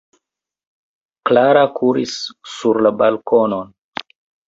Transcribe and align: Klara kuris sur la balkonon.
Klara 1.31 1.63
kuris 1.77 2.17
sur 2.57 2.83
la 2.89 2.97
balkonon. 3.05 3.75